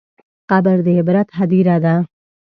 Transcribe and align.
قبر 0.51 0.77
د 0.85 0.87
عبرت 0.97 1.27
هدیره 1.39 1.77
ده. 1.85 1.95